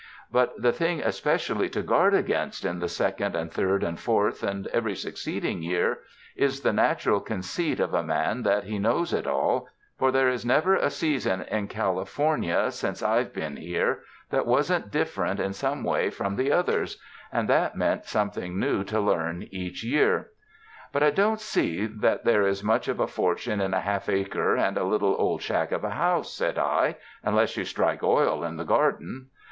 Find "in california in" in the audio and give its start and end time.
15.99-16.15